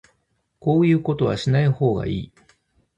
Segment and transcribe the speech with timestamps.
[0.59, 2.31] こういうことはしない方がいい